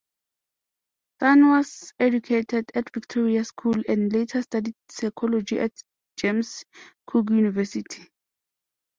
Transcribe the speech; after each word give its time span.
Tan 1.19 1.47
was 1.49 1.93
educated 1.99 2.71
at 2.73 2.91
Victoria 2.91 3.43
School 3.45 3.75
and 3.87 4.11
later 4.11 4.41
studied 4.41 4.73
psychology 4.89 5.59
at 5.59 5.73
James 6.17 6.65
Cook 7.05 7.29
University. 7.29 8.09